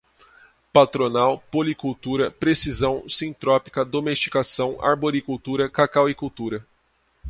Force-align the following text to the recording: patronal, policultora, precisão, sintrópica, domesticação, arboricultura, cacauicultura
patronal, 0.73 1.43
policultora, 1.51 2.31
precisão, 2.31 3.07
sintrópica, 3.07 3.85
domesticação, 3.85 4.83
arboricultura, 4.83 5.69
cacauicultura 5.69 6.65